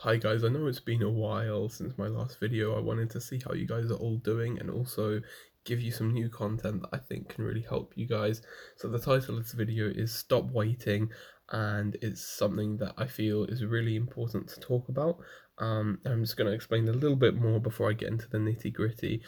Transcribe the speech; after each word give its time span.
Hi 0.00 0.18
guys, 0.18 0.44
I 0.44 0.48
know 0.48 0.66
it's 0.66 0.78
been 0.78 1.02
a 1.02 1.08
while 1.08 1.70
since 1.70 1.96
my 1.96 2.06
last 2.06 2.38
video. 2.38 2.76
I 2.76 2.80
wanted 2.80 3.08
to 3.12 3.20
see 3.20 3.40
how 3.42 3.54
you 3.54 3.66
guys 3.66 3.90
are 3.90 3.94
all 3.94 4.18
doing 4.18 4.60
and 4.60 4.68
also 4.68 5.22
give 5.64 5.80
you 5.80 5.90
some 5.90 6.12
new 6.12 6.28
content 6.28 6.82
that 6.82 6.90
I 6.92 6.98
think 6.98 7.30
can 7.30 7.44
really 7.44 7.62
help 7.62 7.94
you 7.96 8.06
guys. 8.06 8.42
So 8.76 8.88
the 8.88 8.98
title 8.98 9.38
of 9.38 9.44
this 9.44 9.52
video 9.52 9.88
is 9.88 10.12
Stop 10.12 10.50
Waiting 10.50 11.08
and 11.50 11.96
it's 12.02 12.22
something 12.22 12.76
that 12.76 12.92
I 12.98 13.06
feel 13.06 13.44
is 13.44 13.64
really 13.64 13.96
important 13.96 14.48
to 14.48 14.60
talk 14.60 14.90
about. 14.90 15.16
Um, 15.56 15.98
I'm 16.04 16.22
just 16.24 16.36
going 16.36 16.48
to 16.48 16.54
explain 16.54 16.86
a 16.88 16.92
little 16.92 17.16
bit 17.16 17.34
more 17.34 17.58
before 17.58 17.88
I 17.88 17.94
get 17.94 18.10
into 18.10 18.28
the 18.28 18.36
nitty 18.36 18.74
gritty. 18.74 19.22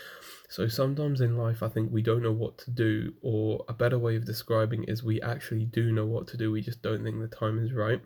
So 0.51 0.69
sometimes 0.69 1.23
in 1.23 1.39
life 1.39 1.63
I 1.63 1.71
think 1.71 1.91
we 1.91 2.03
don't 2.03 2.23
know 2.23 2.33
what 2.33 2.59
to 2.59 2.71
do 2.71 3.15
or 3.23 3.65
a 3.71 3.73
better 3.73 3.99
way 3.99 4.17
of 4.17 4.27
describing 4.27 4.85
is 4.85 5.03
we 5.03 5.23
actually 5.23 5.65
do 5.65 5.93
know 5.93 6.05
what 6.05 6.29
to 6.29 6.37
do, 6.37 6.53
we 6.53 6.61
just 6.61 6.83
don't 6.83 7.03
think 7.05 7.21
the 7.21 7.35
time 7.35 7.59
is 7.59 7.73
right. 7.73 8.03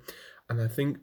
And 0.49 0.63
I 0.63 0.69
think 0.69 0.99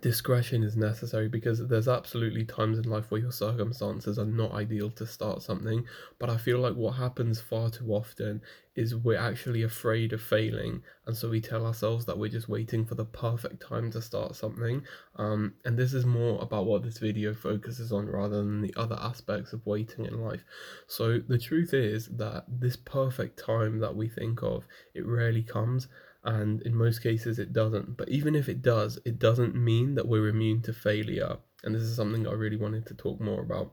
discretion 0.00 0.62
is 0.62 0.76
necessary 0.76 1.28
because 1.28 1.66
there's 1.68 1.88
absolutely 1.88 2.44
times 2.44 2.78
in 2.78 2.84
life 2.84 3.10
where 3.10 3.20
your 3.20 3.32
circumstances 3.32 4.18
are 4.18 4.24
not 4.24 4.52
ideal 4.52 4.90
to 4.90 5.06
start 5.06 5.42
something 5.42 5.84
but 6.18 6.28
i 6.28 6.36
feel 6.36 6.58
like 6.58 6.74
what 6.74 6.92
happens 6.92 7.40
far 7.40 7.70
too 7.70 7.92
often 7.92 8.40
is 8.74 8.94
we're 8.94 9.18
actually 9.18 9.62
afraid 9.62 10.12
of 10.12 10.20
failing 10.20 10.82
and 11.06 11.16
so 11.16 11.28
we 11.28 11.40
tell 11.40 11.66
ourselves 11.66 12.06
that 12.06 12.18
we're 12.18 12.30
just 12.30 12.48
waiting 12.48 12.84
for 12.84 12.94
the 12.94 13.04
perfect 13.04 13.60
time 13.60 13.90
to 13.90 14.00
start 14.00 14.34
something. 14.34 14.82
Um, 15.16 15.54
and 15.64 15.76
this 15.76 15.92
is 15.92 16.06
more 16.06 16.40
about 16.42 16.64
what 16.64 16.82
this 16.82 16.98
video 16.98 17.34
focuses 17.34 17.92
on 17.92 18.06
rather 18.06 18.36
than 18.36 18.62
the 18.62 18.74
other 18.76 18.96
aspects 19.00 19.52
of 19.52 19.64
waiting 19.66 20.06
in 20.06 20.22
life. 20.22 20.44
So 20.86 21.18
the 21.18 21.38
truth 21.38 21.74
is 21.74 22.08
that 22.08 22.44
this 22.48 22.76
perfect 22.76 23.38
time 23.38 23.80
that 23.80 23.94
we 23.94 24.08
think 24.08 24.42
of 24.42 24.66
it 24.94 25.06
rarely 25.06 25.42
comes 25.42 25.88
and 26.24 26.62
in 26.62 26.74
most 26.74 27.02
cases 27.02 27.38
it 27.38 27.52
doesn't. 27.52 27.96
But 27.96 28.08
even 28.08 28.34
if 28.34 28.48
it 28.48 28.62
does, 28.62 28.98
it 29.04 29.18
doesn't 29.18 29.54
mean 29.54 29.94
that 29.94 30.08
we're 30.08 30.28
immune 30.28 30.62
to 30.62 30.72
failure. 30.72 31.36
And 31.62 31.74
this 31.74 31.82
is 31.82 31.96
something 31.96 32.26
I 32.26 32.32
really 32.32 32.56
wanted 32.56 32.86
to 32.86 32.94
talk 32.94 33.20
more 33.20 33.40
about. 33.40 33.72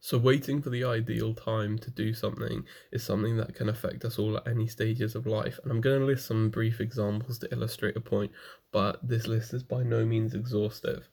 So, 0.00 0.18
waiting 0.18 0.60
for 0.60 0.68
the 0.68 0.84
ideal 0.84 1.32
time 1.32 1.78
to 1.78 1.90
do 1.90 2.12
something 2.12 2.66
is 2.92 3.02
something 3.02 3.38
that 3.38 3.54
can 3.54 3.70
affect 3.70 4.04
us 4.04 4.18
all 4.18 4.36
at 4.36 4.46
any 4.46 4.66
stages 4.66 5.14
of 5.14 5.26
life. 5.26 5.58
And 5.62 5.72
I'm 5.72 5.80
going 5.80 5.98
to 5.98 6.04
list 6.04 6.26
some 6.26 6.50
brief 6.50 6.78
examples 6.78 7.38
to 7.38 7.50
illustrate 7.50 7.96
a 7.96 8.00
point, 8.00 8.30
but 8.70 9.00
this 9.02 9.26
list 9.26 9.54
is 9.54 9.62
by 9.62 9.82
no 9.82 10.04
means 10.04 10.34
exhaustive. 10.34 11.08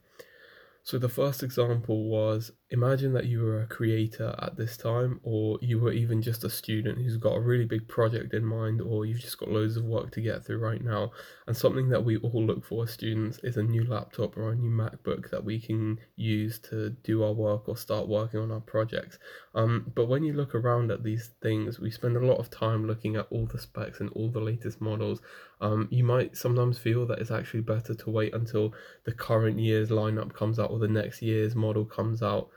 So 0.83 0.97
the 0.97 1.09
first 1.09 1.43
example 1.43 2.09
was 2.09 2.51
imagine 2.71 3.13
that 3.13 3.25
you 3.25 3.41
were 3.41 3.61
a 3.61 3.67
creator 3.67 4.35
at 4.41 4.57
this 4.57 4.77
time, 4.77 5.19
or 5.23 5.59
you 5.61 5.79
were 5.79 5.91
even 5.91 6.21
just 6.21 6.43
a 6.43 6.49
student 6.49 6.97
who's 6.97 7.17
got 7.17 7.35
a 7.35 7.41
really 7.41 7.65
big 7.65 7.87
project 7.87 8.33
in 8.33 8.43
mind, 8.43 8.81
or 8.81 9.05
you've 9.05 9.19
just 9.19 9.37
got 9.37 9.51
loads 9.51 9.77
of 9.77 9.83
work 9.83 10.11
to 10.11 10.21
get 10.21 10.43
through 10.43 10.57
right 10.57 10.83
now. 10.83 11.11
And 11.45 11.55
something 11.55 11.89
that 11.89 12.03
we 12.03 12.17
all 12.17 12.43
look 12.43 12.65
for 12.65 12.83
as 12.83 12.91
students 12.91 13.39
is 13.43 13.57
a 13.57 13.63
new 13.63 13.85
laptop 13.85 14.37
or 14.37 14.51
a 14.51 14.55
new 14.55 14.71
MacBook 14.71 15.29
that 15.29 15.43
we 15.43 15.59
can 15.59 15.99
use 16.15 16.57
to 16.69 16.89
do 17.03 17.23
our 17.23 17.33
work 17.33 17.69
or 17.69 17.77
start 17.77 18.07
working 18.07 18.39
on 18.39 18.51
our 18.51 18.61
projects. 18.61 19.19
Um, 19.53 19.91
but 19.93 20.07
when 20.07 20.23
you 20.23 20.33
look 20.33 20.55
around 20.55 20.89
at 20.91 21.03
these 21.03 21.31
things, 21.41 21.79
we 21.79 21.91
spend 21.91 22.17
a 22.17 22.25
lot 22.25 22.39
of 22.39 22.49
time 22.49 22.87
looking 22.87 23.17
at 23.17 23.27
all 23.29 23.45
the 23.45 23.59
specs 23.59 23.99
and 23.99 24.09
all 24.11 24.29
the 24.29 24.39
latest 24.39 24.81
models. 24.81 25.21
Um, 25.61 25.87
you 25.91 26.03
might 26.03 26.35
sometimes 26.35 26.79
feel 26.79 27.05
that 27.05 27.19
it's 27.19 27.31
actually 27.31 27.61
better 27.61 27.93
to 27.93 28.09
wait 28.09 28.33
until 28.33 28.73
the 29.03 29.11
current 29.11 29.59
year's 29.59 29.89
lineup 29.89 30.33
comes 30.33 30.59
out 30.59 30.71
or 30.71 30.79
the 30.79 30.87
next 30.87 31.21
year's 31.21 31.55
model 31.55 31.85
comes 31.85 32.23
out 32.23 32.49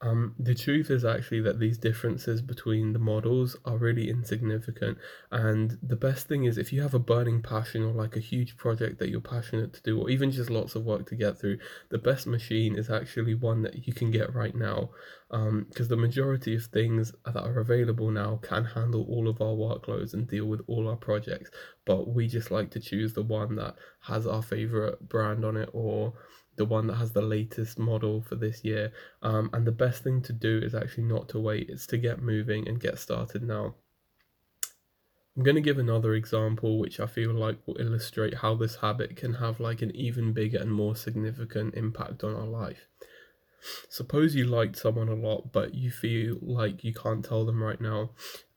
um, 0.00 0.34
the 0.38 0.54
truth 0.54 0.90
is 0.90 1.04
actually 1.04 1.40
that 1.40 1.58
these 1.58 1.76
differences 1.76 2.40
between 2.40 2.92
the 2.92 3.00
models 3.00 3.56
are 3.64 3.76
really 3.76 4.08
insignificant. 4.08 4.96
And 5.32 5.76
the 5.82 5.96
best 5.96 6.28
thing 6.28 6.44
is 6.44 6.56
if 6.56 6.72
you 6.72 6.82
have 6.82 6.94
a 6.94 7.00
burning 7.00 7.42
passion 7.42 7.82
or 7.82 7.92
like 7.92 8.14
a 8.14 8.20
huge 8.20 8.56
project 8.56 9.00
that 9.00 9.08
you're 9.08 9.20
passionate 9.20 9.72
to 9.74 9.82
do, 9.82 10.00
or 10.00 10.08
even 10.08 10.30
just 10.30 10.50
lots 10.50 10.76
of 10.76 10.84
work 10.84 11.08
to 11.08 11.16
get 11.16 11.40
through, 11.40 11.58
the 11.88 11.98
best 11.98 12.28
machine 12.28 12.78
is 12.78 12.90
actually 12.90 13.34
one 13.34 13.62
that 13.62 13.88
you 13.88 13.92
can 13.92 14.12
get 14.12 14.32
right 14.32 14.54
now. 14.54 14.90
Because 15.30 15.86
um, 15.86 15.88
the 15.88 15.96
majority 15.96 16.54
of 16.54 16.64
things 16.66 17.12
that 17.24 17.36
are 17.36 17.58
available 17.58 18.12
now 18.12 18.38
can 18.40 18.64
handle 18.64 19.04
all 19.08 19.28
of 19.28 19.40
our 19.40 19.54
workloads 19.54 20.14
and 20.14 20.28
deal 20.28 20.46
with 20.46 20.60
all 20.68 20.88
our 20.88 20.96
projects. 20.96 21.50
But 21.84 22.08
we 22.14 22.28
just 22.28 22.52
like 22.52 22.70
to 22.70 22.80
choose 22.80 23.14
the 23.14 23.22
one 23.22 23.56
that 23.56 23.74
has 24.02 24.28
our 24.28 24.42
favorite 24.42 25.08
brand 25.08 25.44
on 25.44 25.56
it 25.56 25.70
or 25.72 26.14
the 26.58 26.64
one 26.64 26.86
that 26.88 26.96
has 26.96 27.12
the 27.12 27.22
latest 27.22 27.78
model 27.78 28.20
for 28.20 28.34
this 28.34 28.64
year. 28.64 28.92
Um, 29.22 29.48
and 29.52 29.66
the 29.66 29.72
best 29.72 30.04
thing 30.04 30.20
to 30.22 30.32
do 30.32 30.60
is 30.62 30.74
actually 30.74 31.04
not 31.04 31.28
to 31.30 31.40
wait, 31.40 31.70
it's 31.70 31.86
to 31.86 31.96
get 31.96 32.20
moving 32.20 32.68
and 32.68 32.78
get 32.78 32.98
started 32.98 33.42
now. 33.42 33.74
I'm 35.36 35.44
going 35.44 35.54
to 35.54 35.60
give 35.62 35.78
another 35.78 36.14
example 36.14 36.78
which 36.78 36.98
I 36.98 37.06
feel 37.06 37.32
like 37.32 37.64
will 37.64 37.80
illustrate 37.80 38.34
how 38.34 38.56
this 38.56 38.76
habit 38.76 39.16
can 39.16 39.34
have 39.34 39.60
like 39.60 39.82
an 39.82 39.94
even 39.94 40.32
bigger 40.32 40.58
and 40.58 40.72
more 40.72 40.96
significant 40.96 41.74
impact 41.74 42.24
on 42.24 42.34
our 42.34 42.46
life. 42.46 42.88
Suppose 43.88 44.34
you 44.34 44.44
liked 44.44 44.76
someone 44.76 45.08
a 45.08 45.14
lot, 45.14 45.52
but 45.52 45.74
you 45.74 45.90
feel 45.90 46.38
like 46.42 46.82
you 46.84 46.92
can't 46.92 47.24
tell 47.24 47.44
them 47.44 47.62
right 47.62 47.80
now. 47.80 48.10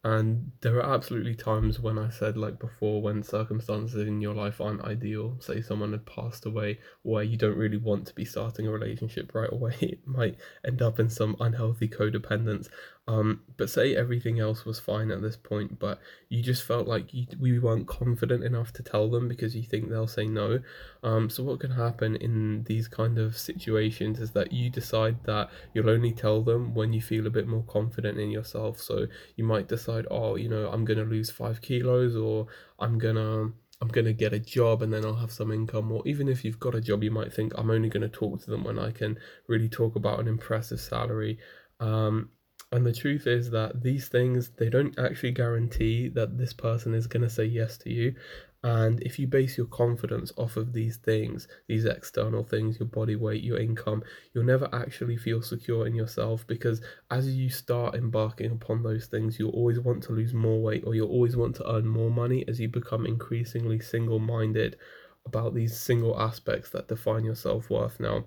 And 0.04 0.52
there 0.62 0.78
are 0.78 0.96
absolutely 0.96 1.36
times 1.36 1.80
when 1.80 1.98
I 2.00 2.10
said, 2.10 2.36
like 2.38 2.60
before, 2.60 3.02
when 3.04 3.22
circumstances 3.24 4.08
in 4.08 4.22
your 4.22 4.34
life 4.34 4.60
aren't 4.60 4.84
ideal, 4.84 5.38
say 5.40 5.62
someone 5.62 5.92
had 5.92 6.06
passed 6.08 6.46
away, 6.46 6.80
where 7.04 7.24
you 7.24 7.38
don't 7.38 7.58
really 7.58 7.78
want 7.78 8.08
to 8.08 8.16
be 8.16 8.26
starting 8.26 8.68
a 8.68 8.72
relationship 8.72 9.34
right 9.36 9.52
away, 9.52 9.76
it 9.82 10.08
might 10.08 10.40
end 10.66 10.82
up 10.82 11.00
in 11.00 11.10
some 11.10 11.36
unhealthy 11.40 11.88
codependence. 11.88 12.68
Um, 13.08 13.42
but 13.58 13.70
say 13.70 13.96
everything 13.96 14.40
else 14.40 14.64
was 14.64 14.80
fine 14.80 15.10
at 15.12 15.22
this 15.22 15.36
point, 15.36 15.80
but 15.80 16.00
you 16.30 16.42
just 16.44 16.64
felt 16.64 16.88
like 16.88 17.14
you, 17.14 17.26
we 17.40 17.60
weren't 17.60 17.88
confident 17.88 18.44
enough 18.44 18.72
to 18.74 18.84
tell 18.84 19.10
them 19.10 19.28
because 19.28 19.56
you 19.56 19.64
think 19.64 19.90
they'll 19.90 20.08
say 20.08 20.28
no. 20.28 20.60
Um, 21.04 21.30
so 21.30 21.44
what 21.44 21.60
can 21.60 21.72
happen 21.72 22.16
in 22.16 22.64
these 22.64 22.88
kind 22.88 23.18
of 23.18 23.38
situations 23.38 24.20
is 24.20 24.32
that 24.32 24.54
you 24.54 24.70
decide 24.70 25.18
that 25.26 25.50
you'll 25.74 25.90
only 25.90 26.14
tell 26.14 26.42
them 26.44 26.76
when 26.76 26.94
you 26.94 27.02
feel 27.02 27.26
a 27.26 27.32
bit 27.32 27.48
more 27.48 27.64
confident 27.64 28.20
in 28.20 28.30
yourself. 28.30 28.80
So 28.80 29.08
you 29.36 29.44
might 29.44 29.68
decide, 29.68 30.06
oh, 30.12 30.36
you 30.36 30.48
know, 30.48 30.70
I'm 30.70 30.86
gonna 30.86 31.04
lose 31.04 31.32
five 31.32 31.60
kilos, 31.62 32.16
or 32.16 32.48
I'm 32.80 33.00
gonna 33.00 33.52
I'm 33.82 33.88
going 33.88 34.06
to 34.06 34.14
get 34.14 34.32
a 34.32 34.40
job 34.40 34.84
and 34.84 34.94
then 34.94 35.04
I'll 35.04 35.16
have 35.16 35.32
some 35.32 35.52
income. 35.52 35.92
Or 35.92 36.04
even 36.06 36.28
if 36.28 36.46
you've 36.46 36.60
got 36.60 36.76
a 36.76 36.82
job, 36.82 37.04
you 37.04 37.10
might 37.10 37.34
think, 37.34 37.52
I'm 37.58 37.72
only 37.72 37.90
going 37.90 38.04
to 38.04 38.10
talk 38.10 38.40
to 38.44 38.52
them 38.52 38.64
when 38.64 38.78
I 38.78 38.92
can 38.92 39.18
really 39.48 39.68
talk 39.68 39.96
about 39.96 40.20
an 40.20 40.28
impressive 40.28 40.80
salary. 40.80 41.40
Um, 41.80 42.30
and 42.74 42.86
the 42.86 42.94
truth 42.94 43.28
is 43.28 43.50
that 43.52 43.82
these 43.84 44.08
things, 44.08 44.50
they 44.58 44.70
don't 44.70 44.98
actually 44.98 45.32
guarantee 45.32 46.08
that 46.10 46.38
this 46.38 46.54
person 46.54 46.94
is 46.94 47.06
going 47.08 47.24
to 47.24 47.30
say 47.30 47.44
yes 47.44 47.78
to 47.80 47.90
you. 47.92 48.16
And 48.64 49.02
if 49.02 49.18
you 49.20 49.28
base 49.28 49.58
your 49.58 49.68
confidence 49.68 50.32
off 50.38 50.56
of 50.56 50.72
these 50.72 50.98
things, 50.98 51.48
these 51.68 51.86
external 51.86 52.44
things, 52.44 52.80
your 52.80 52.88
body 52.88 53.16
weight, 53.16 53.44
your 53.44 53.58
income, 53.58 54.04
you'll 54.34 54.46
never 54.46 54.70
actually 54.72 55.18
feel 55.18 55.42
secure 55.42 55.86
in 55.88 55.96
yourself 55.96 56.46
because 56.48 56.82
as 57.10 57.36
you 57.36 57.50
start 57.50 57.96
embarking 57.96 58.52
upon 58.52 58.84
those 58.84 59.08
things, 59.08 59.38
you'll 59.40 59.52
always 59.52 59.80
want 59.80 60.04
to 60.04 60.14
lose 60.14 60.34
more 60.34 60.62
weight 60.62 60.84
or 60.86 60.96
you'll 60.96 61.10
always 61.10 61.36
want 61.36 61.56
to 61.56 61.70
earn 61.70 61.88
more 61.88 62.12
money 62.12 62.46
as 62.48 62.60
you 62.60 62.70
become 62.70 63.06
increasingly 63.06 63.80
single 63.80 64.20
minded 64.20 64.78
about 65.26 65.54
these 65.56 65.78
single 65.78 66.20
aspects 66.22 66.70
that 66.70 66.88
define 66.88 67.26
your 67.26 67.36
self 67.36 67.70
worth 67.70 68.00
now. 68.00 68.24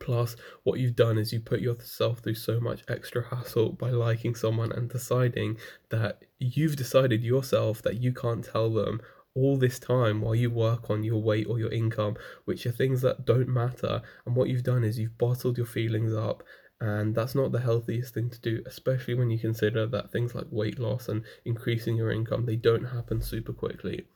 Plus, 0.00 0.36
what 0.62 0.78
you've 0.78 0.96
done 0.96 1.18
is 1.18 1.32
you 1.32 1.40
put 1.40 1.60
yourself 1.60 2.20
through 2.20 2.34
so 2.34 2.60
much 2.60 2.82
extra 2.88 3.26
hassle 3.28 3.72
by 3.72 3.90
liking 3.90 4.34
someone 4.34 4.72
and 4.72 4.88
deciding 4.88 5.58
that 5.90 6.22
you've 6.38 6.76
decided 6.76 7.22
yourself 7.22 7.82
that 7.82 8.00
you 8.00 8.12
can't 8.12 8.44
tell 8.44 8.70
them 8.72 9.00
all 9.34 9.56
this 9.56 9.78
time 9.78 10.20
while 10.20 10.34
you 10.34 10.50
work 10.50 10.90
on 10.90 11.02
your 11.02 11.20
weight 11.20 11.46
or 11.48 11.58
your 11.58 11.72
income, 11.72 12.16
which 12.44 12.66
are 12.66 12.72
things 12.72 13.02
that 13.02 13.24
don't 13.24 13.48
matter. 13.48 14.00
And 14.26 14.36
what 14.36 14.48
you've 14.48 14.62
done 14.62 14.84
is 14.84 14.98
you've 14.98 15.18
bottled 15.18 15.56
your 15.56 15.66
feelings 15.66 16.14
up. 16.14 16.42
And 16.80 17.14
that's 17.14 17.34
not 17.34 17.52
the 17.52 17.60
healthiest 17.60 18.14
thing 18.14 18.30
to 18.30 18.40
do, 18.40 18.62
especially 18.66 19.14
when 19.14 19.30
you 19.30 19.38
consider 19.38 19.86
that 19.86 20.10
things 20.10 20.34
like 20.34 20.46
weight 20.50 20.78
loss 20.78 21.08
and 21.08 21.24
increasing 21.44 21.96
your 21.96 22.10
income, 22.10 22.46
they 22.46 22.56
don't 22.56 22.84
happen 22.84 23.22
super 23.22 23.52
quickly. 23.52 24.06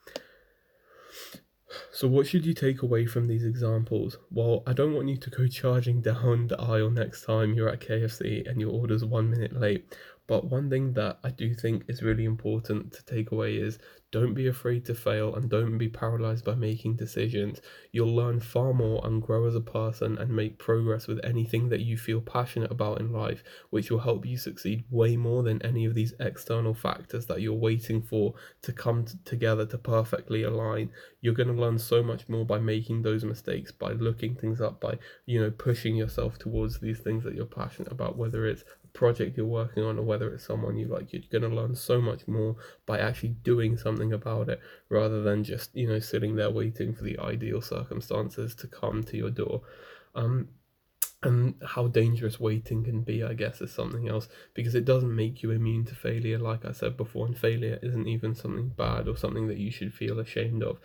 So, 1.98 2.06
what 2.06 2.28
should 2.28 2.47
you 2.47 2.54
take 2.54 2.82
away 2.82 3.06
from 3.06 3.26
these 3.26 3.44
examples? 3.44 4.19
Well, 4.31 4.62
I 4.69 4.73
don't 4.73 4.94
want 4.94 5.08
you 5.08 5.17
to 5.17 5.31
go 5.31 5.49
charging 5.49 6.00
down 6.00 6.46
the 6.46 6.61
aisle 6.61 6.90
next 6.90 7.25
time 7.25 7.55
you're 7.55 7.70
at 7.70 7.81
KFC 7.81 8.49
and 8.49 8.61
your 8.61 8.70
order's 8.70 9.05
one 9.05 9.28
minute 9.28 9.58
late. 9.58 9.96
But 10.28 10.44
one 10.44 10.69
thing 10.69 10.92
that 10.92 11.19
I 11.25 11.30
do 11.30 11.54
think 11.54 11.84
is 11.88 12.02
really 12.02 12.26
important 12.26 12.92
to 12.92 13.04
take 13.04 13.32
away 13.32 13.56
is 13.56 13.78
don't 14.10 14.32
be 14.32 14.46
afraid 14.46 14.86
to 14.86 14.94
fail 14.94 15.34
and 15.34 15.50
don't 15.50 15.76
be 15.76 15.88
paralyzed 15.88 16.44
by 16.44 16.54
making 16.54 16.96
decisions. 16.96 17.60
You'll 17.92 18.14
learn 18.14 18.40
far 18.40 18.72
more 18.72 19.02
and 19.04 19.20
grow 19.22 19.46
as 19.46 19.54
a 19.54 19.60
person 19.60 20.16
and 20.16 20.30
make 20.30 20.58
progress 20.58 21.06
with 21.06 21.22
anything 21.22 21.69
that 21.69 21.80
you 21.80 21.98
feel 21.98 22.22
passionate 22.22 22.70
about 22.70 23.00
in 23.00 23.12
life, 23.12 23.42
which 23.69 23.90
will 23.90 23.98
help 23.98 24.25
you 24.25 24.38
succeed 24.38 24.84
way 24.90 25.16
more 25.16 25.42
than 25.42 25.60
any 25.60 25.84
of 25.84 25.94
these 25.94 26.14
external 26.20 26.72
factors 26.72 27.26
that 27.26 27.42
you're 27.42 27.52
waiting 27.52 28.00
for 28.00 28.32
to 28.62 28.72
come 28.72 29.04
t- 29.04 29.19
together 29.26 29.66
to 29.66 29.76
perfectly 29.76 30.42
align. 30.42 30.90
You're 31.20 31.34
going 31.34 31.54
to 31.54 31.60
learn 31.60 31.78
so 31.78 32.02
much 32.02 32.30
more 32.30 32.46
by 32.46 32.58
making 32.58 33.02
those 33.02 33.25
mistakes, 33.25 33.72
by 33.72 33.92
looking 33.92 34.34
things 34.34 34.62
up, 34.62 34.80
by, 34.80 34.98
you 35.26 35.38
know, 35.38 35.50
pushing 35.50 35.96
yourself 35.96 36.38
towards 36.38 36.80
these 36.80 37.00
things 37.00 37.25
that 37.25 37.34
you're 37.34 37.44
passionate 37.44 37.92
about, 37.92 38.16
whether 38.16 38.46
it's 38.46 38.64
project 38.93 39.37
you're 39.37 39.46
working 39.46 39.82
on 39.82 39.99
or 39.99 40.02
whether 40.02 40.32
it's 40.32 40.46
someone 40.46 40.76
you 40.76 40.87
like 40.87 41.12
you're 41.12 41.23
going 41.31 41.49
to 41.49 41.56
learn 41.56 41.75
so 41.75 42.00
much 42.00 42.26
more 42.26 42.56
by 42.87 42.99
actually 42.99 43.31
doing 43.31 43.76
something 43.76 44.12
about 44.12 44.49
it 44.49 44.61
rather 44.88 45.23
than 45.23 45.44
just 45.44 45.75
you 45.75 45.88
know 45.88 45.99
sitting 45.99 46.37
there 46.37 46.50
waiting 46.50 46.94
for 46.94 47.05
the 47.05 47.19
ideal 47.19 47.61
circumstances 47.61 48.55
to 48.55 48.67
come 48.67 49.02
to 49.05 49.17
your 49.17 49.31
door. 49.31 49.62
Um, 50.14 50.49
and 51.23 51.55
how 51.67 51.88
dangerous 51.88 52.38
waiting 52.38 52.85
can 52.85 53.00
be 53.00 53.25
i 53.25 53.35
guess 53.35 53.61
is 53.61 53.73
something 53.73 54.08
else 54.08 54.29
because 54.55 54.76
it 54.76 54.85
doesn't 54.85 55.14
make 55.14 55.43
you 55.43 55.50
immune 55.50 55.85
to 55.85 55.94
failure 55.94 56.38
like 56.38 56.64
i 56.64 56.70
said 56.70 56.96
before 56.96 57.26
and 57.26 57.37
failure 57.37 57.79
isn't 57.82 58.06
even 58.06 58.37
something 58.37 58.69
bad 58.69 59.08
or 59.08 59.17
something 59.17 59.49
that 59.49 59.58
you 59.58 59.70
should 59.70 59.93
feel 59.93 60.20
ashamed 60.20 60.62
of 60.62 60.79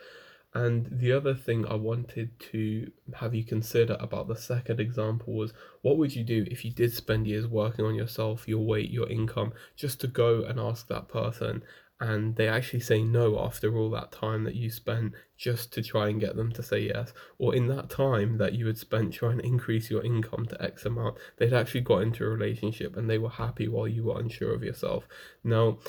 and 0.56 0.88
the 0.92 1.12
other 1.12 1.34
thing 1.34 1.66
I 1.66 1.74
wanted 1.74 2.40
to 2.52 2.92
have 3.16 3.34
you 3.34 3.44
consider 3.44 3.98
about 4.00 4.28
the 4.28 4.36
second 4.36 4.80
example 4.80 5.34
was 5.34 5.52
what 5.82 5.98
would 5.98 6.16
you 6.16 6.24
do 6.24 6.46
if 6.50 6.64
you 6.64 6.72
did 6.72 6.94
spend 6.94 7.26
years 7.26 7.48
working 7.48 7.86
on 7.86 7.96
yourself, 7.96 8.48
your 8.48 8.64
weight, 8.64 8.92
your 8.92 9.10
income, 9.10 9.54
just 9.76 10.00
to 10.02 10.08
go 10.08 10.44
and 10.44 10.60
ask 10.60 10.88
that 10.88 11.08
person? 11.08 11.64
And 12.00 12.36
they 12.36 12.48
actually 12.48 12.82
say 12.82 13.02
no 13.02 13.40
after 13.40 13.76
all 13.76 13.90
that 13.92 14.12
time 14.12 14.44
that 14.44 14.56
you 14.56 14.70
spent 14.70 15.14
just 15.38 15.74
to 15.74 15.82
try 15.82 16.10
and 16.10 16.20
get 16.20 16.36
them 16.36 16.52
to 16.52 16.62
say 16.62 16.82
yes. 16.82 17.14
Or 17.40 17.56
in 17.56 17.68
that 17.68 17.90
time 17.90 18.38
that 18.38 18.54
you 18.54 18.68
had 18.68 18.78
spent 18.78 19.14
trying 19.14 19.40
to 19.40 19.46
increase 19.46 19.90
your 19.90 20.04
income 20.04 20.46
to 20.48 20.62
x 20.62 20.86
amount 20.86 21.18
they'd 21.38 21.54
actually 21.54 21.82
got 21.82 22.04
into 22.04 22.26
a 22.26 22.30
relationship 22.30 22.96
and 22.98 23.10
they 23.10 23.18
were 23.18 23.30
happy 23.30 23.68
while 23.68 23.88
you 23.88 24.04
were 24.04 24.20
unsure 24.20 24.54
of 24.54 24.64
yourself. 24.64 25.08
Now 25.44 25.80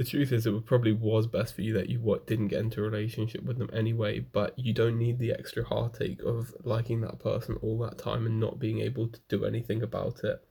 the 0.00 0.06
truth 0.06 0.32
is 0.32 0.46
it 0.46 0.64
probably 0.64 0.94
was 0.94 1.26
best 1.26 1.54
for 1.54 1.60
you 1.60 1.74
that 1.74 1.90
you 1.90 2.00
what 2.00 2.26
didn't 2.26 2.48
get 2.48 2.60
into 2.60 2.80
a 2.80 2.88
relationship 2.88 3.44
with 3.44 3.58
them 3.58 3.68
anyway 3.70 4.18
but 4.18 4.58
you 4.58 4.72
don't 4.72 4.96
need 4.96 5.18
the 5.18 5.30
extra 5.30 5.62
heartache 5.62 6.22
of 6.24 6.54
liking 6.64 7.02
that 7.02 7.18
person 7.18 7.58
all 7.60 7.78
that 7.78 7.98
time 7.98 8.24
and 8.24 8.40
not 8.40 8.58
being 8.58 8.80
able 8.80 9.06
to 9.08 9.20
do 9.28 9.44
anything 9.44 9.82
about 9.82 10.24
it 10.24 10.42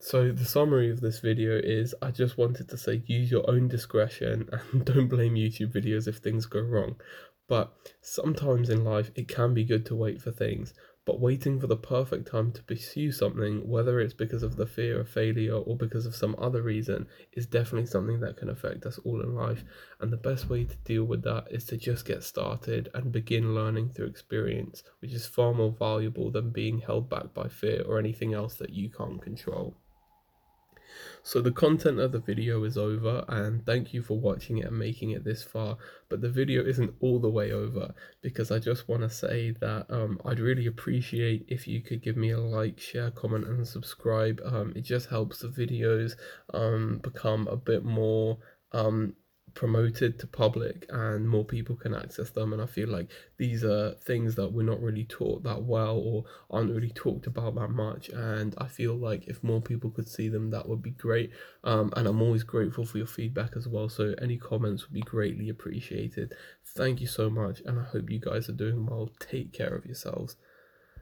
So 0.00 0.32
the 0.32 0.44
summary 0.44 0.90
of 0.90 1.00
this 1.00 1.20
video 1.20 1.58
is 1.58 1.94
I 2.02 2.10
just 2.10 2.36
wanted 2.36 2.68
to 2.68 2.76
say 2.76 3.02
use 3.06 3.30
your 3.30 3.48
own 3.50 3.68
discretion 3.68 4.48
and 4.72 4.84
don't 4.84 5.08
blame 5.08 5.34
YouTube 5.34 5.72
videos 5.72 6.06
if 6.06 6.16
things 6.16 6.44
go 6.44 6.60
wrong. 6.60 6.96
But 7.46 7.72
sometimes 8.02 8.68
in 8.68 8.84
life 8.84 9.10
it 9.14 9.28
can 9.28 9.54
be 9.54 9.64
good 9.64 9.86
to 9.86 9.94
wait 9.94 10.20
for 10.20 10.30
things, 10.30 10.74
but 11.06 11.20
waiting 11.20 11.60
for 11.60 11.66
the 11.66 11.76
perfect 11.76 12.30
time 12.30 12.50
to 12.52 12.62
pursue 12.62 13.12
something, 13.12 13.68
whether 13.68 14.00
it's 14.00 14.14
because 14.14 14.42
of 14.42 14.56
the 14.56 14.66
fear 14.66 15.00
of 15.00 15.08
failure 15.08 15.54
or 15.54 15.76
because 15.76 16.06
of 16.06 16.16
some 16.16 16.34
other 16.38 16.62
reason, 16.62 17.06
is 17.32 17.46
definitely 17.46 17.86
something 17.86 18.20
that 18.20 18.36
can 18.36 18.48
affect 18.48 18.86
us 18.86 18.98
all 19.04 19.20
in 19.20 19.34
life. 19.34 19.64
And 20.00 20.10
the 20.10 20.16
best 20.16 20.48
way 20.48 20.64
to 20.64 20.76
deal 20.76 21.04
with 21.04 21.22
that 21.24 21.48
is 21.50 21.64
to 21.66 21.76
just 21.76 22.06
get 22.06 22.22
started 22.22 22.88
and 22.94 23.12
begin 23.12 23.54
learning 23.54 23.90
through 23.90 24.06
experience, 24.06 24.82
which 25.00 25.12
is 25.12 25.26
far 25.26 25.52
more 25.52 25.72
valuable 25.78 26.30
than 26.30 26.50
being 26.50 26.80
held 26.80 27.10
back 27.10 27.34
by 27.34 27.48
fear 27.48 27.82
or 27.86 27.98
anything 27.98 28.32
else 28.32 28.54
that 28.54 28.70
you 28.70 28.88
can't 28.88 29.20
control. 29.20 29.76
So 31.22 31.40
the 31.40 31.52
content 31.52 31.98
of 32.00 32.12
the 32.12 32.20
video 32.20 32.64
is 32.64 32.76
over 32.76 33.24
and 33.28 33.64
thank 33.64 33.94
you 33.94 34.02
for 34.02 34.18
watching 34.18 34.58
it 34.58 34.66
and 34.66 34.78
making 34.78 35.10
it 35.10 35.24
this 35.24 35.42
far. 35.42 35.76
But 36.08 36.20
the 36.20 36.30
video 36.30 36.64
isn't 36.64 36.94
all 37.00 37.18
the 37.18 37.30
way 37.30 37.52
over 37.52 37.94
because 38.20 38.50
I 38.50 38.58
just 38.58 38.88
want 38.88 39.02
to 39.02 39.10
say 39.10 39.52
that 39.60 39.86
um, 39.90 40.20
I'd 40.24 40.40
really 40.40 40.66
appreciate 40.66 41.46
if 41.48 41.66
you 41.66 41.80
could 41.80 42.02
give 42.02 42.16
me 42.16 42.30
a 42.30 42.40
like, 42.40 42.78
share, 42.78 43.10
comment 43.10 43.46
and 43.46 43.66
subscribe. 43.66 44.40
Um, 44.44 44.72
it 44.76 44.82
just 44.82 45.08
helps 45.08 45.38
the 45.38 45.48
videos 45.48 46.12
um, 46.52 47.00
become 47.02 47.48
a 47.48 47.56
bit 47.56 47.84
more 47.84 48.38
um, 48.72 49.14
promoted 49.54 50.18
to 50.18 50.26
public 50.26 50.86
and 50.88 51.28
more 51.28 51.44
people 51.44 51.76
can 51.76 51.94
access 51.94 52.30
them. 52.30 52.52
And 52.52 52.60
i 52.60 52.66
feel 52.66 52.88
like 52.88 53.10
these 53.36 53.64
are 53.64 53.92
things 53.92 54.34
that 54.34 54.52
we're 54.52 54.62
not 54.62 54.82
really 54.82 55.04
taught 55.04 55.42
that 55.44 55.62
well 55.62 55.96
or 55.98 56.24
aren't 56.50 56.74
really 56.74 56.90
talked 56.90 57.26
about 57.26 57.54
that 57.54 57.70
much. 57.70 58.08
And 58.08 58.54
i 58.58 58.66
feel 58.66 58.94
like 58.94 59.26
if 59.26 59.42
more 59.42 59.60
people 59.60 59.90
could 59.90 60.08
see 60.08 60.28
them 60.28 60.50
that 60.50 60.68
would 60.68 60.82
be 60.82 60.90
great. 60.90 61.30
Um, 61.62 61.92
and 61.96 62.06
i'm 62.06 62.22
always 62.22 62.42
grateful 62.42 62.84
for 62.84 62.98
your 62.98 63.06
feedback 63.06 63.56
as 63.56 63.68
well. 63.68 63.88
So 63.88 64.14
any 64.20 64.36
comments 64.36 64.84
would 64.84 64.94
be 64.94 65.02
greatly 65.02 65.48
appreciated. 65.48 66.34
Thank 66.76 67.00
you 67.00 67.06
so 67.06 67.30
much. 67.30 67.60
And 67.64 67.78
i 67.78 67.84
hope 67.84 68.10
you 68.10 68.20
guys 68.20 68.48
are 68.48 68.52
doing 68.52 68.86
well. 68.86 69.10
Take 69.18 69.52
care 69.52 69.74
of 69.74 69.86
yourselves 69.86 70.36